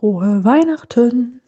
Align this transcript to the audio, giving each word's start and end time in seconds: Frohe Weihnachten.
Frohe 0.00 0.44
Weihnachten. 0.44 1.39